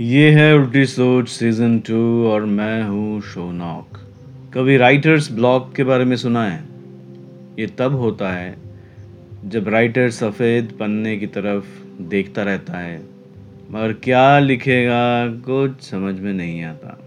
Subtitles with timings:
[0.00, 3.96] ये है उल्टी सोच सीज़न टू और मैं हूँ शोनॉक
[4.54, 6.64] कभी राइटर्स ब्लॉग के बारे में सुना है?
[7.58, 8.56] ये तब होता है
[9.44, 11.64] जब राइटर सफ़ेद पन्ने की तरफ़
[12.02, 12.98] देखता रहता है,
[13.70, 16.98] मगर क्या लिखेगा कुछ समझ में नहीं आता।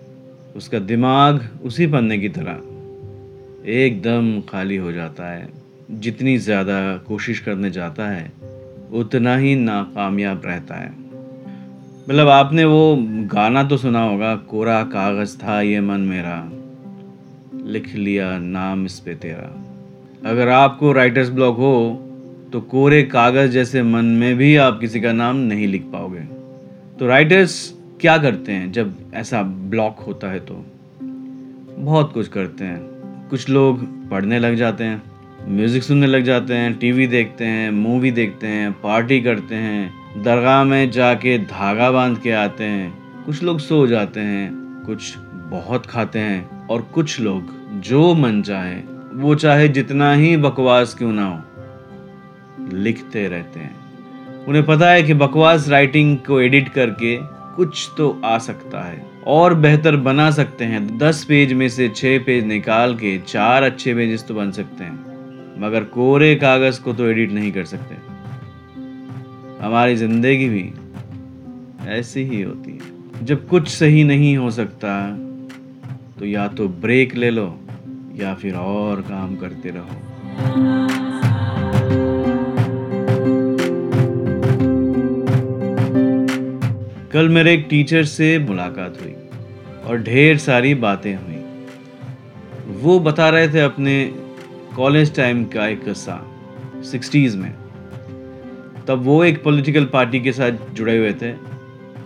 [0.55, 5.49] उसका दिमाग उसी पन्ने की तरह एकदम खाली हो जाता है।
[5.91, 8.31] जितनी ज़्यादा कोशिश करने जाता है,
[8.93, 11.00] उतना ही नाकामयाब रहता है।
[12.09, 12.95] मतलब आपने वो
[13.31, 16.37] गाना तो सुना होगा, कोरा कागज़ था ये मन मेरा,
[17.65, 22.07] लिख लिया नाम इस पे तेरा। अगर आपको राइटर्स ब्लॉक हो
[22.53, 26.19] तो कोरे कागज़ जैसे मन में भी आप किसी का नाम नहीं लिख पाओगे।
[26.99, 27.53] तो राइटर्स
[28.01, 30.65] क्या करते हैं जब ऐसा ब्लॉक होता है तो?
[31.77, 32.79] बहुत कुछ करते हैं।
[33.29, 35.01] कुछ लोग पढ़ने लग जाते हैं
[35.47, 40.63] म्यूज़िक सुनने लग जाते हैं टीवी देखते हैं मूवी देखते हैं पार्टी करते हैं। दरगाह
[40.63, 44.51] में जाके धागा बाँध के आते हैं। कुछ लोग सो जाते हैं,
[44.85, 45.13] कुछ
[45.51, 47.49] बहुत खाते हैं और कुछ लोग
[47.81, 48.75] जो मन चाहे,
[49.13, 51.39] वो चाहे जितना ही बकवास क्यों ना हो,
[52.73, 57.17] लिखते रहते हैं। उन्हें पता है कि बकवास राइटिंग को एडिट करके
[57.55, 62.19] कुछ तो आ सकता है और बेहतर बना सकते हैं। दस पेज में से छः
[62.19, 67.07] पेज निकाल के चार अच्छे पेजेस तो बन सकते हैं, मगर कोरे कागज़ को तो
[67.07, 68.10] एडिट नहीं कर सकते।
[69.61, 70.63] हमारी ज़िंदगी भी
[71.89, 74.93] ऐसी ही होती है। जब कुछ सही नहीं हो सकता
[76.19, 77.45] तो या तो ब्रेक ले लो,
[78.15, 79.99] या फिर और काम करते रहो।
[87.11, 89.15] कल मेरे एक टीचर से मुलाकात हुई
[89.85, 91.39] और ढेर सारी बातें हुई।
[92.81, 94.03] वो बता रहे थे अपने
[94.75, 96.21] कॉलेज टाइम का एक किस्सा
[96.91, 97.53] सिक्सटीज़ में।
[98.91, 101.31] तब वो एक पॉलिटिकल पार्टी के साथ जुड़े हुए थे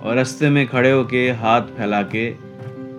[0.02, 2.30] और रस्ते में खड़े होके हाथ फैला के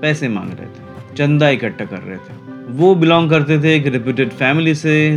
[0.00, 4.30] पैसे मांग रहे थे, चंदा इकट्ठा कर रहे थे। वो बिलोंग करते थे एक रिप्यूटेड
[4.30, 5.16] फैमिली से,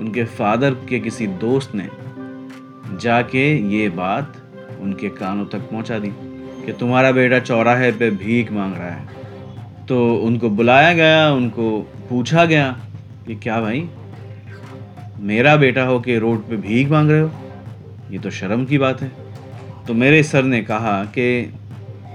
[0.00, 1.88] उनके फादर के किसी दोस्त ने।
[2.98, 3.46] जाके
[3.76, 4.42] ये बात
[4.80, 6.12] उनके कानों तक पहुँचा दी
[6.66, 12.44] कि तुम्हारा बेटा चौराहे पे भीख मांग रहा है। तो उनको बुलाया गया, उनको पूछा
[12.44, 12.76] गया
[13.26, 13.88] कि क्या भाई,
[15.18, 17.30] मेरा बेटा हो के रोड पे भीख मांग रहे हो?
[18.10, 19.10] ये तो शर्म की बात है।
[19.86, 21.54] तो मेरे सर ने कहा कि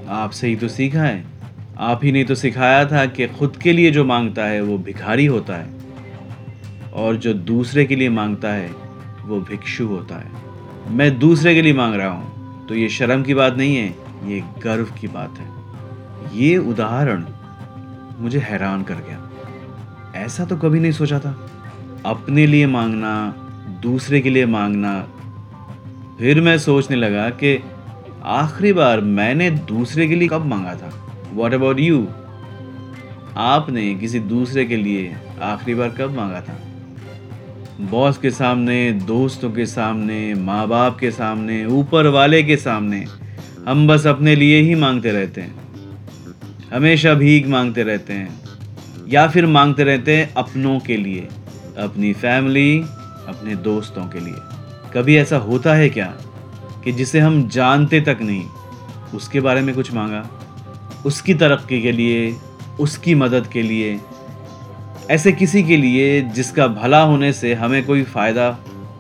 [0.10, 1.24] आपसे ही तो सीखा है।
[1.80, 5.26] आप ही ने तो सिखाया था कि खुद के लिए जो माँगता है वो भिखारी
[5.26, 8.70] होता है और जो दूसरे के लिए माँगता है
[9.26, 13.34] वो भिक्षु होता है। मैं दूसरे के लिए मांग रहा हूँ तो ये शर्म की
[13.34, 13.88] बात नहीं है,
[14.26, 17.26] ये गर्व की बात है। ये उदाहरण
[18.20, 21.32] मुझे हैरान कर गया। ऐसा तो कभी नहीं सोचा था।
[22.06, 23.14] अपने लिए मांगना,
[23.82, 24.94] दूसरे के लिए मांगना
[26.22, 27.64] फिर मैं सोचने लगा कि
[28.24, 30.90] आखिरी बार मैंने दूसरे के लिए कब मांगा था?
[31.34, 32.08] वॉट अबाउट यू
[33.38, 36.58] आपने किसी दूसरे के लिए आखिरी बार कब मांगा था?
[37.82, 43.06] बॉस के सामने, दोस्तों के सामने माँ बाप के सामने, ऊपर वाले के सामने,
[43.68, 45.56] हम बस अपने लिए ही मांगते रहते हैं।
[46.74, 48.40] हमेशा भीख मांगते रहते हैं,
[49.08, 51.28] या फिर मांगते रहते हैं अपनों के लिए,
[51.78, 52.80] अपनी फैमिली
[53.28, 54.61] अपने दोस्तों के लिए।
[54.94, 56.06] कभी ऐसा होता है क्या
[56.84, 58.46] कि जिसे हम जानते तक नहीं,
[59.16, 60.28] उसके बारे में कुछ मांगा?
[61.06, 62.36] उसकी तरक्की के लिए,
[62.80, 64.00] उसकी मदद के लिए,
[65.12, 68.48] ऐसे किसी के लिए जिसका भला होने से हमें कोई फ़ायदा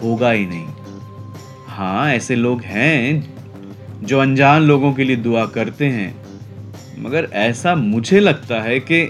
[0.03, 0.67] होगा ही नहीं।
[1.67, 6.13] हाँ ऐसे लोग हैं जो अनजान लोगों के लिए दुआ करते हैं,
[6.99, 9.09] मगर ऐसा मुझे लगता है कि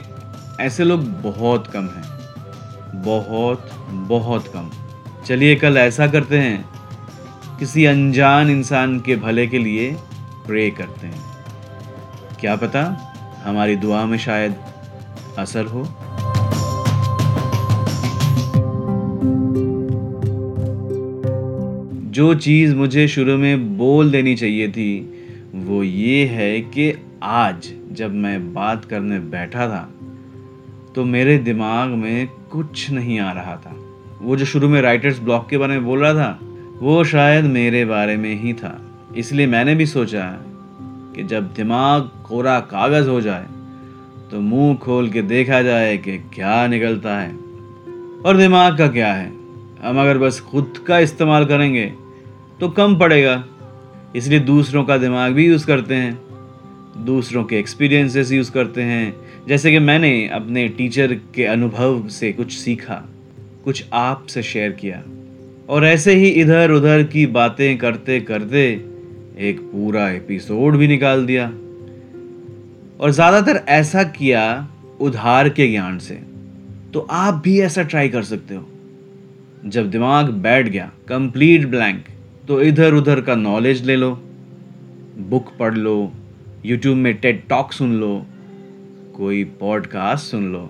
[0.60, 3.70] ऐसे लोग बहुत कम हैं। बहुत
[4.08, 4.70] बहुत कम।
[5.26, 6.66] चलिए कल ऐसा करते हैं,
[7.60, 9.92] किसी अनजान इंसान के भले के लिए
[10.48, 11.24] प्रे करते हैं।
[12.40, 12.82] क्या पता
[13.46, 14.56] हमारी दुआ में शायद
[15.38, 15.84] असर हो?
[22.12, 24.92] जो चीज़ मुझे शुरू में बोल देनी चाहिए थी,
[25.56, 26.94] वो ये है कि
[27.24, 29.90] आज जब मैं बात करने बैठा था
[30.96, 33.76] तो मेरे दिमाग में कुछ नहीं आ रहा था।
[34.22, 36.40] वो जो शुरू में राइटर्स ब्लॉक के बारे में बोल रहा था,
[36.80, 38.82] वो शायद मेरे बारे में ही था।
[39.18, 40.38] इसलिए मैंने भी सोचा
[41.16, 43.46] कि जब दिमाग कोरा कागज़ हो जाए
[44.32, 47.32] तो मुँह खोल के देखा जाए कि क्या निकलता है।
[48.26, 49.32] और दिमाग का क्या है?
[49.84, 51.94] हम अगर बस खुद का इस्तेमाल करेंगे
[52.60, 53.46] तो कम पड़ेगा।
[54.16, 56.20] इसलिए दूसरों का दिमाग भी यूज़ करते हैं।
[57.06, 59.16] दूसरों के एक्सपीरियंसेस यूज़ करते हैं।
[59.48, 63.04] जैसे कि मैंने अपने टीचर के अनुभव से कुछ सीखा।
[63.64, 65.04] कुछ आप से शेयर किया।
[65.70, 68.64] और ऐसे ही इधर उधर की बातें करते करते
[69.40, 71.46] एक पूरा एपिसोड भी निकाल दिया।
[73.00, 74.44] और ज़्यादातर ऐसा किया
[75.02, 76.16] उधार के ज्ञान से।
[76.94, 78.68] तो आप भी ऐसा ट्राई कर सकते हो।
[79.66, 82.04] जब दिमाग बैठ गया कंप्लीट ब्लैंक
[82.48, 84.12] तो इधर उधर का नॉलेज ले लो।
[85.30, 86.12] बुक पढ़ लो।
[86.66, 88.14] यूट्यूब में टेड टॉक सुन लो।
[89.16, 90.70] कोई पॉडकास्ट सुन लो।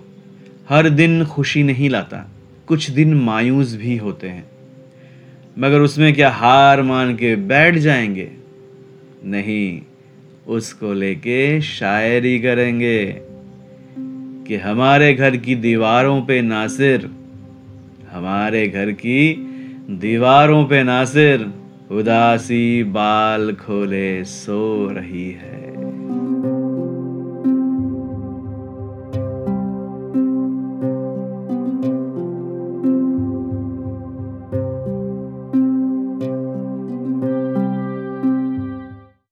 [0.70, 2.26] हर दिन खुशी नहीं लाता।
[2.72, 4.44] कुछ दिन मायूस भी होते हैं।
[5.60, 8.32] मगर उसमें क्या हार मान के बैठ जाएँगे?
[9.24, 9.82] नहीं,
[10.48, 13.18] उसको लेके शायरी करेंगे
[14.48, 17.10] कि हमारे घर की दीवारों पे नासिर,
[18.12, 19.34] हमारे घर की
[19.90, 21.48] दीवारों पे नासिर,
[21.92, 25.71] उदासी बाल खोले सो रही है।